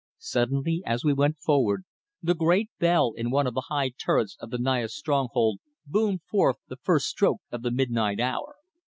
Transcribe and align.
Suddenly, 0.17 0.81
as 0.83 1.03
we 1.05 1.13
went 1.13 1.37
forward, 1.37 1.83
the 2.23 2.33
great 2.33 2.71
bell 2.79 3.13
in 3.15 3.29
one 3.29 3.45
of 3.45 3.53
the 3.53 3.65
high 3.69 3.89
turrets 3.89 4.35
of 4.39 4.49
the 4.49 4.57
Naya's 4.57 4.95
stronghold 4.95 5.59
boomed 5.85 6.21
forth 6.23 6.57
the 6.67 6.77
first 6.77 7.05
stroke 7.05 7.41
of 7.51 7.61
the 7.61 7.69
midnight 7.69 8.19
hour. 8.19 8.55